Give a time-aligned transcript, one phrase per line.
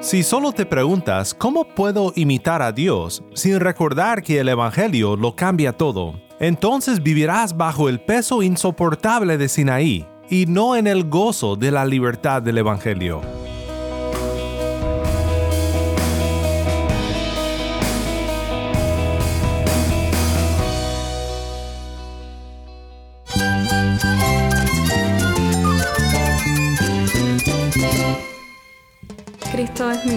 [0.00, 5.36] Si solo te preguntas cómo puedo imitar a Dios sin recordar que el Evangelio lo
[5.36, 11.54] cambia todo, entonces vivirás bajo el peso insoportable de Sinaí y no en el gozo
[11.54, 13.39] de la libertad del Evangelio.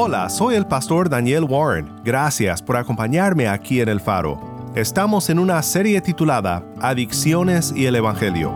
[0.00, 1.90] Hola, soy el pastor Daniel Warren.
[2.04, 4.40] Gracias por acompañarme aquí en El Faro.
[4.76, 8.54] Estamos en una serie titulada Adicciones y el Evangelio.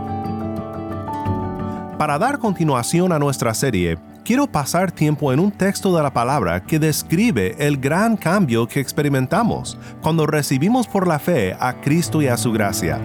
[1.97, 6.63] Para dar continuación a nuestra serie, quiero pasar tiempo en un texto de la palabra
[6.63, 12.27] que describe el gran cambio que experimentamos cuando recibimos por la fe a Cristo y
[12.27, 13.01] a su gracia.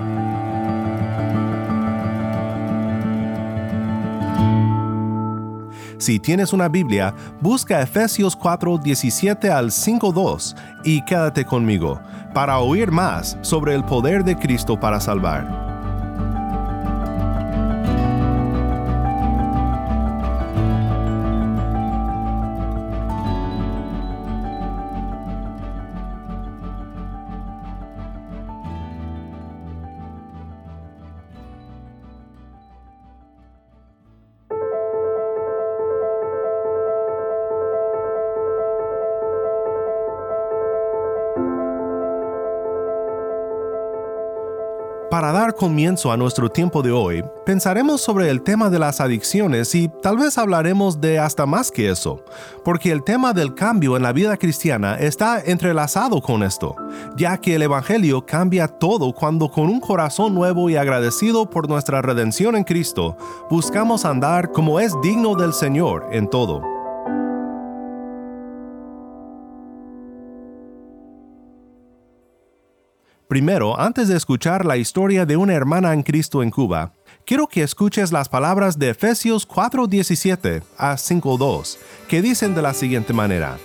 [5.99, 12.01] Si tienes una Biblia, busca Efesios 4, 17 al 5.2 y quédate conmigo
[12.33, 15.68] para oír más sobre el poder de Cristo para salvar.
[45.19, 49.75] Para dar comienzo a nuestro tiempo de hoy, pensaremos sobre el tema de las adicciones
[49.75, 52.25] y tal vez hablaremos de hasta más que eso,
[52.65, 56.77] porque el tema del cambio en la vida cristiana está entrelazado con esto,
[57.17, 62.01] ya que el Evangelio cambia todo cuando con un corazón nuevo y agradecido por nuestra
[62.01, 63.17] redención en Cristo,
[63.51, 66.78] buscamos andar como es digno del Señor en todo.
[73.29, 76.95] Primero, antes de escuchar la historia de una hermana en Cristo en Cuba,
[77.27, 81.79] quiero que escuches las palabras de Efesios 4:17 a 5:2,
[82.09, 83.59] que dicen de la siguiente manera.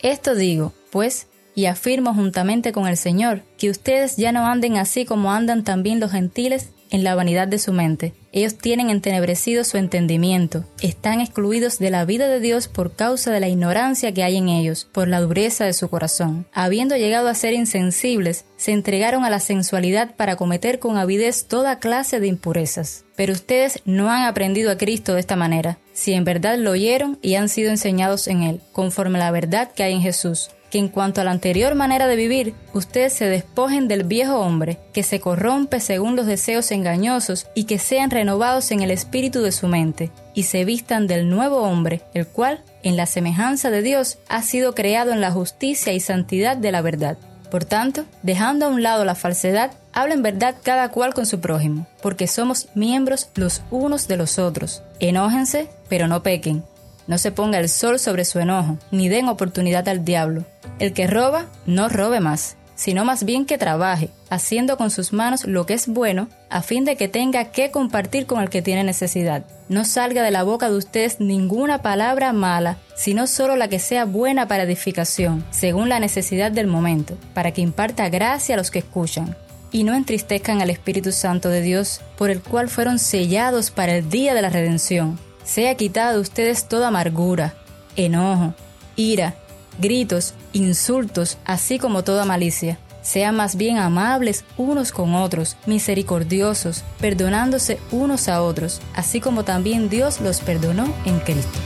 [0.00, 5.04] Esto digo, pues, y afirmo juntamente con el Señor, que ustedes ya no anden así
[5.04, 8.14] como andan también los gentiles en la vanidad de su mente.
[8.30, 13.40] Ellos tienen entenebrecido su entendimiento, están excluidos de la vida de Dios por causa de
[13.40, 16.46] la ignorancia que hay en ellos, por la dureza de su corazón.
[16.52, 21.78] Habiendo llegado a ser insensibles, se entregaron a la sensualidad para cometer con avidez toda
[21.78, 23.04] clase de impurezas.
[23.16, 27.18] Pero ustedes no han aprendido a Cristo de esta manera, si en verdad lo oyeron
[27.22, 30.78] y han sido enseñados en Él, conforme a la verdad que hay en Jesús que
[30.78, 35.02] en cuanto a la anterior manera de vivir, ustedes se despojen del viejo hombre, que
[35.02, 39.68] se corrompe según los deseos engañosos, y que sean renovados en el espíritu de su
[39.68, 44.40] mente, y se vistan del nuevo hombre, el cual, en la semejanza de Dios, ha
[44.42, 47.18] sido creado en la justicia y santidad de la verdad.
[47.50, 51.86] Por tanto, dejando a un lado la falsedad, hablen verdad cada cual con su prójimo,
[52.00, 54.82] porque somos miembros los unos de los otros.
[55.00, 56.64] Enójense, pero no pequen.
[57.12, 60.46] No se ponga el sol sobre su enojo, ni den oportunidad al diablo.
[60.78, 65.44] El que roba, no robe más, sino más bien que trabaje, haciendo con sus manos
[65.44, 68.82] lo que es bueno, a fin de que tenga que compartir con el que tiene
[68.82, 69.44] necesidad.
[69.68, 74.06] No salga de la boca de ustedes ninguna palabra mala, sino solo la que sea
[74.06, 78.78] buena para edificación, según la necesidad del momento, para que imparta gracia a los que
[78.78, 79.36] escuchan.
[79.70, 84.08] Y no entristezcan al Espíritu Santo de Dios, por el cual fueron sellados para el
[84.08, 87.54] día de la redención sea quitada de ustedes toda amargura,
[87.96, 88.54] enojo,
[88.96, 89.34] ira,
[89.78, 92.78] gritos, insultos, así como toda malicia.
[93.02, 99.88] Sean más bien amables unos con otros, misericordiosos, perdonándose unos a otros, así como también
[99.88, 101.58] Dios los perdonó en Cristo.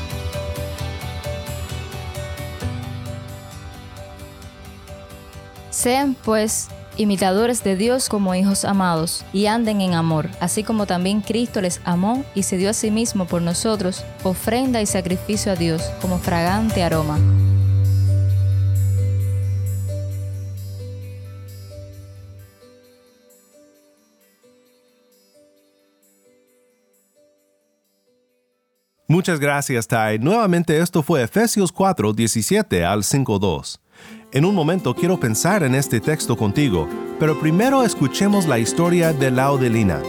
[5.71, 11.21] Sean pues imitadores de Dios como hijos amados, y anden en amor, así como también
[11.21, 15.57] Cristo les amó y se dio a sí mismo por nosotros, ofrenda y sacrificio a
[15.57, 17.19] Dios como fragante aroma.
[29.09, 30.19] Muchas gracias, Ty.
[30.21, 33.79] Nuevamente esto fue Efesios 4, 17 al 5.2.
[34.33, 36.89] En un momento quiero pensar en este texto contigo,
[37.21, 40.03] pero primero escuchemos la historia de Laudelina.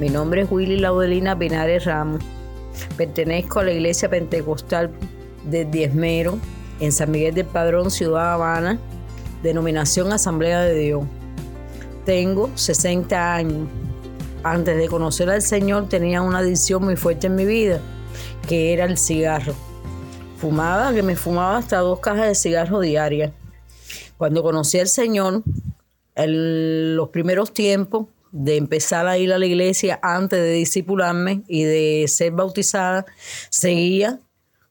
[0.00, 2.24] Mi nombre es Willy Laudelina Pinares Ramos.
[2.96, 4.90] Pertenezco a la Iglesia Pentecostal
[5.44, 6.40] de Diezmero
[6.80, 8.80] en San Miguel del Padrón, Ciudad Habana,
[9.44, 11.04] denominación Asamblea de Dios.
[12.04, 13.68] Tengo 60 años.
[14.44, 17.80] Antes de conocer al Señor tenía una adicción muy fuerte en mi vida,
[18.48, 19.54] que era el cigarro.
[20.38, 23.32] Fumaba, que me fumaba hasta dos cajas de cigarro diarias.
[24.18, 25.44] Cuando conocí al Señor,
[26.16, 31.62] en los primeros tiempos, de empezar a ir a la iglesia antes de discipularme y
[31.62, 33.04] de ser bautizada,
[33.50, 34.20] seguía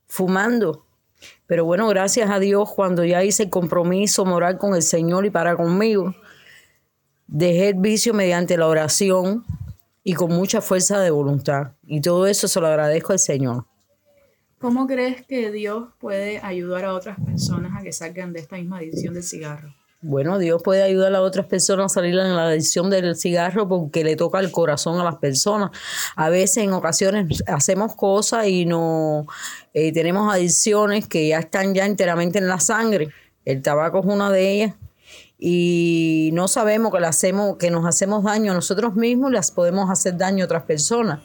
[0.07, 0.85] fumando.
[1.45, 5.29] Pero bueno, gracias a Dios, cuando ya hice el compromiso moral con el Señor y
[5.29, 6.13] para conmigo,
[7.27, 9.45] dejé el vicio mediante la oración
[10.03, 11.73] y con mucha fuerza de voluntad.
[11.85, 13.65] Y todo eso se lo agradezco al Señor.
[14.59, 18.77] ¿Cómo crees que Dios puede ayudar a otras personas a que salgan de esta misma
[18.77, 19.73] adicción del cigarro?
[20.03, 24.03] Bueno, Dios puede ayudar a otras personas a salir en la adicción del cigarro porque
[24.03, 25.69] le toca el corazón a las personas.
[26.15, 29.27] A veces, en ocasiones, hacemos cosas y no
[29.75, 33.09] eh, tenemos adicciones que ya están ya enteramente en la sangre.
[33.45, 34.75] El tabaco es una de ellas
[35.43, 39.89] y no sabemos que, le hacemos, que nos hacemos daño a nosotros mismos las podemos
[39.89, 41.19] hacer daño a otras personas.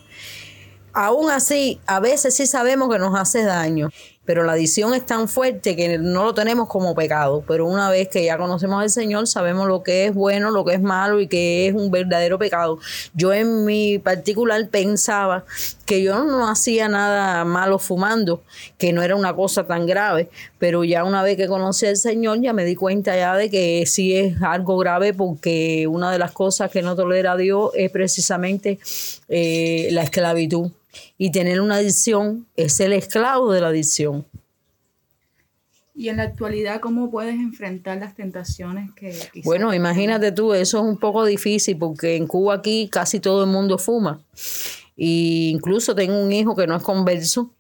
[0.95, 3.91] Aún así, a veces sí sabemos que nos hace daño
[4.27, 8.09] pero la adicción es tan fuerte que no lo tenemos como pecado, pero una vez
[8.09, 11.29] que ya conocemos al Señor, sabemos lo que es bueno, lo que es malo y
[11.29, 12.79] que es un verdadero pecado.
[13.15, 15.45] Yo en mi particular pensaba
[15.87, 18.43] que yo no hacía nada malo fumando,
[18.77, 20.29] que no era una cosa tan grave,
[20.59, 23.85] pero ya una vez que conocí al Señor ya me di cuenta ya de que
[23.87, 28.79] sí es algo grave porque una de las cosas que no tolera Dios es precisamente
[29.29, 30.71] eh, la esclavitud
[31.17, 34.27] y tener una adicción es el esclavo de la adicción.
[35.95, 39.19] Y en la actualidad, ¿cómo puedes enfrentar las tentaciones que...
[39.45, 43.51] Bueno, imagínate tú, eso es un poco difícil porque en Cuba aquí casi todo el
[43.51, 44.21] mundo fuma.
[44.97, 47.53] Y incluso tengo un hijo que no es converso.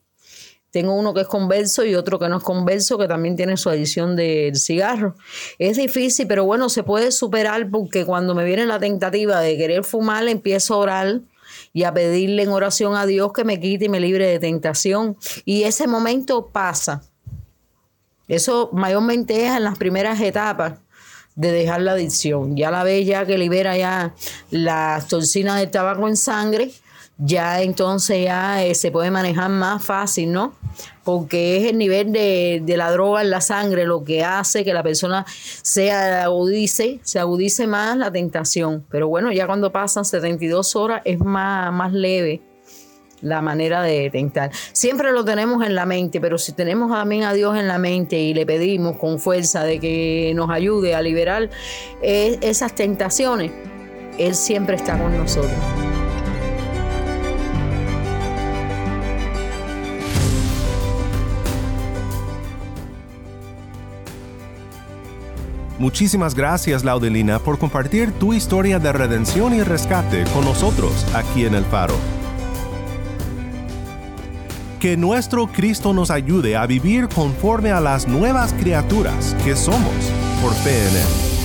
[0.71, 3.71] Tengo uno que es converso y otro que no es converso, que también tiene su
[3.71, 5.15] adicción del cigarro.
[5.59, 9.85] Es difícil, pero bueno, se puede superar porque cuando me viene la tentativa de querer
[9.85, 11.21] fumar, empiezo a orar
[11.73, 15.17] y a pedirle en oración a Dios que me quite y me libre de tentación.
[15.44, 17.03] Y ese momento pasa.
[18.29, 20.75] Eso mayormente es en las primeras etapas
[21.37, 22.56] de dejar la adicción.
[22.56, 24.15] Ya la vez ya que libera ya
[24.50, 26.73] las toxinas del tabaco en sangre,
[27.19, 30.55] ya entonces ya eh, se puede manejar más fácil, ¿no?
[31.03, 34.83] Porque es el nivel de, la droga en la sangre lo que hace que la
[34.83, 35.25] persona
[35.63, 38.85] se agudice, se agudice más la tentación.
[38.91, 42.43] Pero bueno, ya cuando pasan 72 horas es más, más leve
[43.23, 44.51] la manera de tentar.
[44.73, 48.19] Siempre lo tenemos en la mente, pero si tenemos también a Dios en la mente
[48.19, 51.49] y le pedimos con fuerza de que nos ayude a liberar
[52.03, 53.53] eh, esas tentaciones,
[54.19, 55.96] Él siempre está con nosotros.
[65.78, 71.54] Muchísimas gracias, Laudelina, por compartir tu historia de redención y rescate con nosotros aquí en
[71.54, 71.95] El Faro.
[74.80, 79.92] Que nuestro Cristo nos ayude a vivir conforme a las nuevas criaturas que somos
[80.42, 81.36] por fe en Él.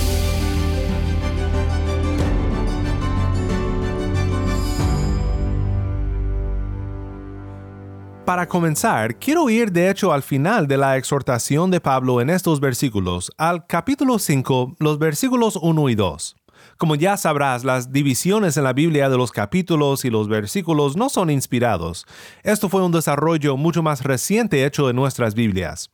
[8.32, 12.62] Para comenzar, quiero ir de hecho al final de la exhortación de Pablo en estos
[12.62, 16.41] versículos, al capítulo 5, los versículos 1 y 2.
[16.78, 21.10] Como ya sabrás, las divisiones en la Biblia de los capítulos y los versículos no
[21.10, 22.06] son inspirados.
[22.44, 25.92] Esto fue un desarrollo mucho más reciente hecho en nuestras Biblias.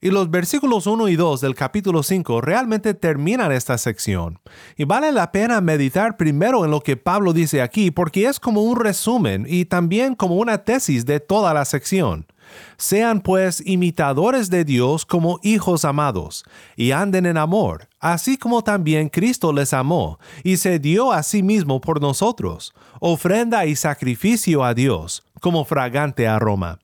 [0.00, 4.38] Y los versículos 1 y 2 del capítulo 5 realmente terminan esta sección.
[4.76, 8.62] Y vale la pena meditar primero en lo que Pablo dice aquí porque es como
[8.62, 12.26] un resumen y también como una tesis de toda la sección.
[12.76, 16.44] Sean pues imitadores de Dios como hijos amados,
[16.76, 21.42] y anden en amor, así como también Cristo les amó, y se dio a sí
[21.42, 26.78] mismo por nosotros, ofrenda y sacrificio a Dios, como fragante aroma,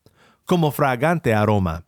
[0.44, 1.84] como fragante aroma.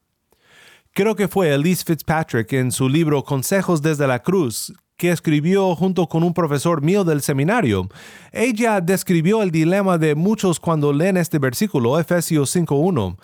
[0.93, 6.07] Creo que fue Elise Fitzpatrick en su libro Consejos desde la Cruz que escribió junto
[6.09, 7.89] con un profesor mío del seminario.
[8.33, 13.17] Ella describió el dilema de muchos cuando leen este versículo, Efesios 5.1.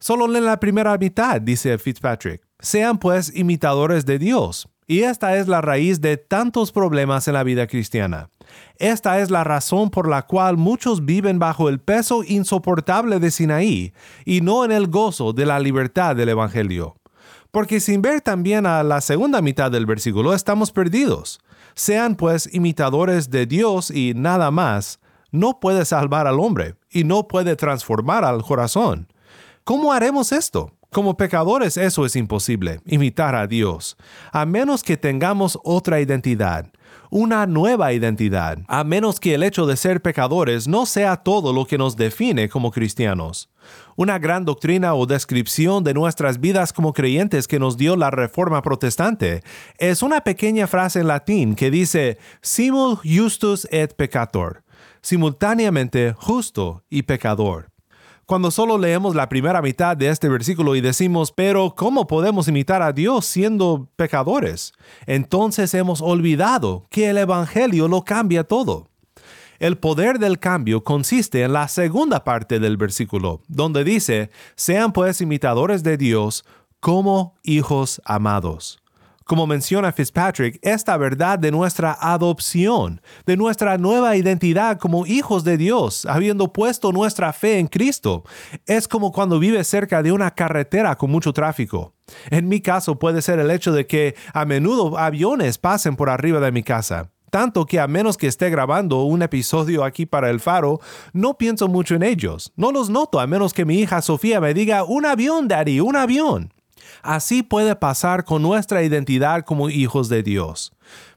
[0.00, 2.42] Solo leen la primera mitad, dice Fitzpatrick.
[2.60, 4.68] Sean pues imitadores de Dios.
[4.86, 8.30] Y esta es la raíz de tantos problemas en la vida cristiana.
[8.78, 13.92] Esta es la razón por la cual muchos viven bajo el peso insoportable de Sinaí
[14.24, 16.96] y no en el gozo de la libertad del Evangelio.
[17.50, 21.40] Porque sin ver también a la segunda mitad del versículo estamos perdidos.
[21.74, 25.00] Sean pues imitadores de Dios y nada más.
[25.30, 29.08] No puede salvar al hombre y no puede transformar al corazón.
[29.68, 30.72] ¿Cómo haremos esto?
[30.90, 33.98] Como pecadores eso es imposible, imitar a Dios,
[34.32, 36.72] a menos que tengamos otra identidad,
[37.10, 41.66] una nueva identidad, a menos que el hecho de ser pecadores no sea todo lo
[41.66, 43.50] que nos define como cristianos.
[43.94, 48.62] Una gran doctrina o descripción de nuestras vidas como creyentes que nos dio la Reforma
[48.62, 49.42] Protestante
[49.76, 54.64] es una pequeña frase en latín que dice simul justus et peccator,
[55.02, 57.68] simultáneamente justo y pecador
[58.28, 62.82] cuando solo leemos la primera mitad de este versículo y decimos, pero ¿cómo podemos imitar
[62.82, 64.74] a Dios siendo pecadores?
[65.06, 68.88] Entonces hemos olvidado que el Evangelio lo cambia todo.
[69.58, 75.22] El poder del cambio consiste en la segunda parte del versículo, donde dice, sean pues
[75.22, 76.44] imitadores de Dios
[76.80, 78.78] como hijos amados
[79.28, 85.58] como menciona Fitzpatrick, esta verdad de nuestra adopción, de nuestra nueva identidad como hijos de
[85.58, 88.24] Dios, habiendo puesto nuestra fe en Cristo,
[88.64, 91.92] es como cuando vives cerca de una carretera con mucho tráfico.
[92.30, 96.40] En mi caso puede ser el hecho de que a menudo aviones pasen por arriba
[96.40, 97.10] de mi casa.
[97.30, 100.80] Tanto que a menos que esté grabando un episodio aquí para el faro,
[101.12, 102.50] no pienso mucho en ellos.
[102.56, 105.96] No los noto a menos que mi hija Sofía me diga, un avión, Daddy, un
[105.96, 106.54] avión.
[107.02, 110.72] Así puede pasar con nuestra identidad como hijos de Dios.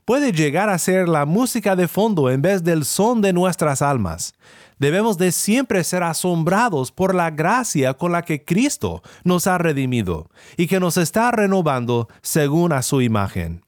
[0.05, 4.33] Puede llegar a ser la música de fondo en vez del son de nuestras almas.
[4.79, 10.27] Debemos de siempre ser asombrados por la gracia con la que Cristo nos ha redimido
[10.57, 13.63] y que nos está renovando según a su imagen.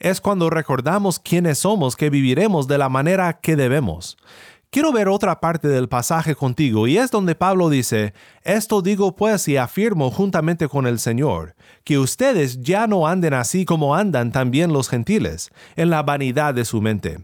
[0.00, 4.16] Es cuando recordamos quiénes somos que viviremos de la manera que debemos.
[4.72, 9.46] Quiero ver otra parte del pasaje contigo y es donde Pablo dice, Esto digo pues
[9.46, 14.72] y afirmo juntamente con el Señor, que ustedes ya no anden así como andan también
[14.72, 17.18] los gentiles, en la vanidad de su mente.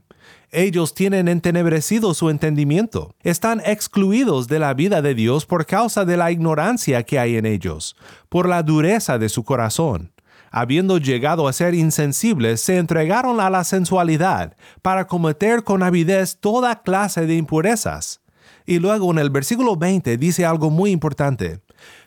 [0.51, 6.19] Ellos tienen entenebrecido su entendimiento, están excluidos de la vida de Dios por causa de
[6.19, 7.97] la ignorancia que hay en ellos,
[8.29, 10.13] por la dureza de su corazón
[10.51, 16.83] habiendo llegado a ser insensibles, se entregaron a la sensualidad para cometer con avidez toda
[16.83, 18.21] clase de impurezas.
[18.67, 21.61] Y luego en el versículo 20 dice algo muy importante.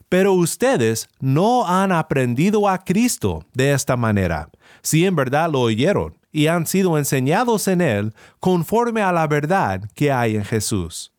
[0.10, 4.50] Pero ustedes no han aprendido a Cristo de esta manera,
[4.82, 9.82] si en verdad lo oyeron y han sido enseñados en Él conforme a la verdad
[9.96, 11.14] que hay en Jesús.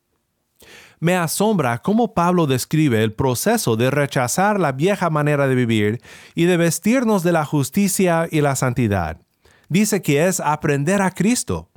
[1.02, 6.00] Me asombra cómo Pablo describe el proceso de rechazar la vieja manera de vivir
[6.36, 9.20] y de vestirnos de la justicia y la santidad.
[9.68, 11.70] Dice que es aprender a Cristo.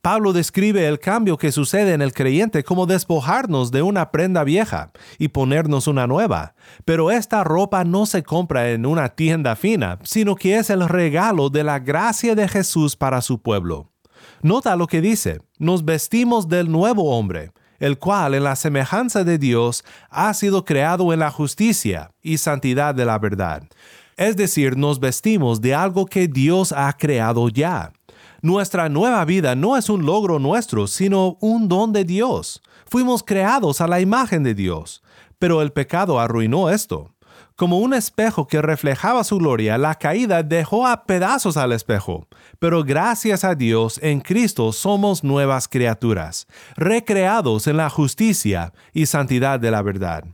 [0.00, 4.92] Pablo describe el cambio que sucede en el creyente como despojarnos de una prenda vieja
[5.18, 6.54] y ponernos una nueva.
[6.84, 11.50] Pero esta ropa no se compra en una tienda fina, sino que es el regalo
[11.50, 13.90] de la gracia de Jesús para su pueblo.
[14.42, 17.50] Nota lo que dice, nos vestimos del nuevo hombre,
[17.80, 22.94] el cual en la semejanza de Dios ha sido creado en la justicia y santidad
[22.94, 23.64] de la verdad.
[24.16, 27.92] Es decir, nos vestimos de algo que Dios ha creado ya.
[28.42, 32.62] Nuestra nueva vida no es un logro nuestro, sino un don de Dios.
[32.86, 35.02] Fuimos creados a la imagen de Dios,
[35.38, 37.14] pero el pecado arruinó esto.
[37.60, 42.26] Como un espejo que reflejaba su gloria, la caída dejó a pedazos al espejo.
[42.58, 49.60] Pero gracias a Dios, en Cristo somos nuevas criaturas, recreados en la justicia y santidad
[49.60, 50.24] de la verdad.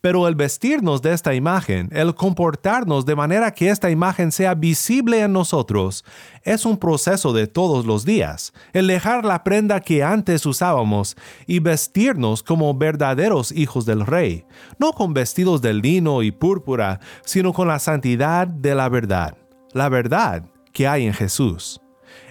[0.00, 5.20] Pero el vestirnos de esta imagen, el comportarnos de manera que esta imagen sea visible
[5.20, 6.04] en nosotros,
[6.42, 8.52] es un proceso de todos los días.
[8.72, 14.44] El dejar la prenda que antes usábamos y vestirnos como verdaderos hijos del Rey,
[14.78, 19.36] no con vestidos de lino y púrpura, sino con la santidad de la verdad,
[19.72, 21.80] la verdad que hay en Jesús.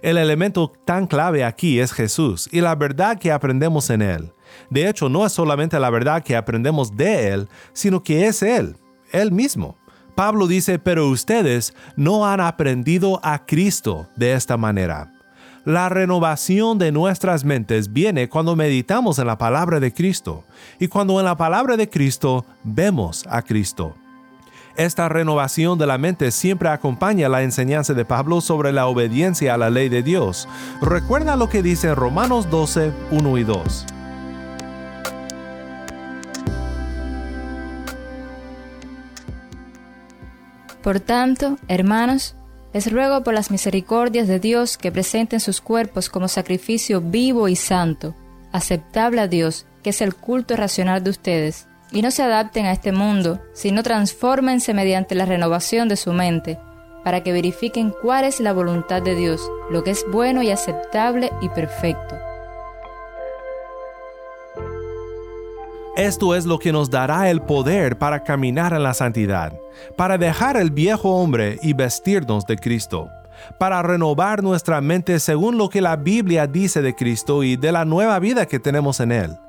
[0.01, 4.31] El elemento tan clave aquí es Jesús y la verdad que aprendemos en Él.
[4.69, 8.75] De hecho, no es solamente la verdad que aprendemos de Él, sino que es Él,
[9.11, 9.77] Él mismo.
[10.15, 15.13] Pablo dice, pero ustedes no han aprendido a Cristo de esta manera.
[15.63, 20.45] La renovación de nuestras mentes viene cuando meditamos en la palabra de Cristo
[20.79, 23.93] y cuando en la palabra de Cristo vemos a Cristo.
[24.77, 29.57] Esta renovación de la mente siempre acompaña la enseñanza de Pablo sobre la obediencia a
[29.57, 30.47] la ley de Dios.
[30.81, 33.85] Recuerda lo que dice Romanos 12, 1 y 2.
[40.87, 42.33] Por tanto, hermanos,
[42.73, 47.57] Les ruego por las misericordias de Dios que presenten sus cuerpos como sacrificio vivo y
[47.57, 48.15] santo,
[48.53, 52.71] aceptable a Dios, que es el culto racional de ustedes, y no se adapten a
[52.71, 56.57] este mundo, sino transfórmense mediante la renovación de su mente,
[57.03, 61.31] para que verifiquen cuál es la voluntad de Dios, lo que es bueno y aceptable
[61.41, 62.15] y perfecto.
[65.97, 69.59] Esto es lo que nos dará el poder para caminar en la santidad,
[69.95, 73.09] para dejar el viejo hombre y vestirnos de Cristo,
[73.57, 77.83] para renovar nuestra mente según lo que la Biblia dice de Cristo y de la
[77.83, 79.39] nueva vida que tenemos en Él.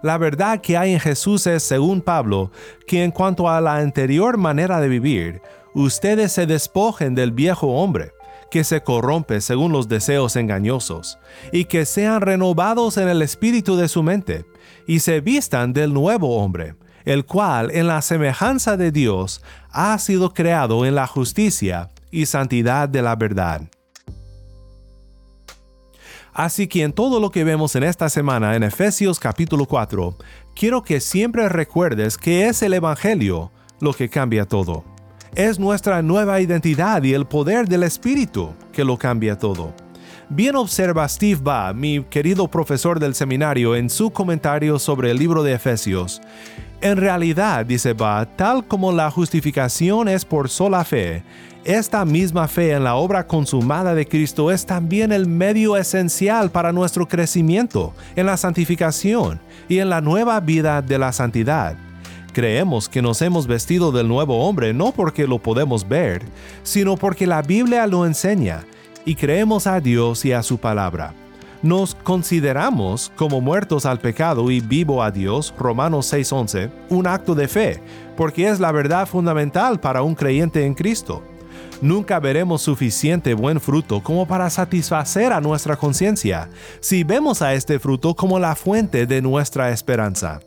[0.00, 2.52] La verdad que hay en Jesús es, según Pablo,
[2.86, 5.42] que en cuanto a la anterior manera de vivir,
[5.74, 8.12] ustedes se despojen del viejo hombre,
[8.50, 11.18] que se corrompe según los deseos engañosos,
[11.52, 14.44] y que sean renovados en el espíritu de su mente,
[14.86, 16.74] y se vistan del nuevo hombre,
[17.04, 22.88] el cual en la semejanza de Dios ha sido creado en la justicia y santidad
[22.88, 23.62] de la verdad.
[26.32, 30.16] Así que en todo lo que vemos en esta semana en Efesios capítulo 4,
[30.54, 33.50] quiero que siempre recuerdes que es el Evangelio
[33.80, 34.84] lo que cambia todo.
[35.34, 39.72] Es nuestra nueva identidad y el poder del Espíritu que lo cambia todo.
[40.30, 45.42] Bien observa Steve Ba, mi querido profesor del seminario, en su comentario sobre el libro
[45.42, 46.20] de Efesios.
[46.80, 51.22] En realidad, dice Ba, tal como la justificación es por sola fe,
[51.64, 56.72] esta misma fe en la obra consumada de Cristo es también el medio esencial para
[56.72, 61.87] nuestro crecimiento en la santificación y en la nueva vida de la santidad.
[62.32, 66.22] Creemos que nos hemos vestido del nuevo hombre no porque lo podemos ver,
[66.62, 68.64] sino porque la Biblia lo enseña
[69.04, 71.14] y creemos a Dios y a su palabra.
[71.62, 77.48] Nos consideramos como muertos al pecado y vivo a Dios, Romanos 6:11, un acto de
[77.48, 77.82] fe,
[78.16, 81.22] porque es la verdad fundamental para un creyente en Cristo.
[81.80, 86.48] Nunca veremos suficiente buen fruto como para satisfacer a nuestra conciencia
[86.80, 90.40] si vemos a este fruto como la fuente de nuestra esperanza.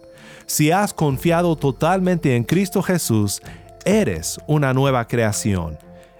[0.45, 3.41] Si has confiado totalmente en Cristo Jesús,
[3.85, 5.77] eres una nueva creación.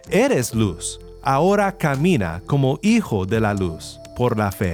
[0.09, 4.73] Eres luz ahora camina como hijo de la luz por la fe.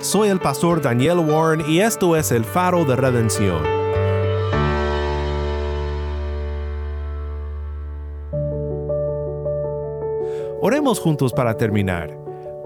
[0.00, 3.62] Soy el pastor Daniel Warren y esto es el faro de redención.
[10.64, 12.16] Oremos juntos para terminar.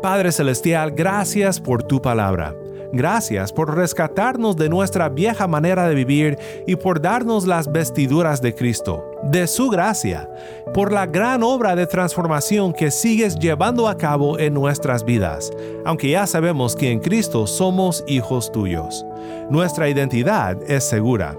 [0.02, 2.54] Padre Celestial, gracias por tu palabra.
[2.92, 8.54] Gracias por rescatarnos de nuestra vieja manera de vivir y por darnos las vestiduras de
[8.54, 10.28] Cristo, de su gracia,
[10.74, 15.50] por la gran obra de transformación que sigues llevando a cabo en nuestras vidas,
[15.86, 19.06] aunque ya sabemos que en Cristo somos hijos tuyos.
[19.48, 21.34] Nuestra identidad es segura.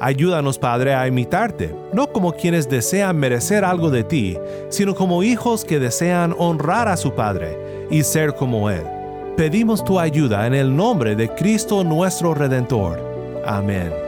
[0.00, 4.36] Ayúdanos, Padre, a imitarte, no como quienes desean merecer algo de ti,
[4.70, 8.82] sino como hijos que desean honrar a su Padre y ser como Él.
[9.36, 12.98] Pedimos tu ayuda en el nombre de Cristo nuestro Redentor.
[13.46, 14.07] Amén.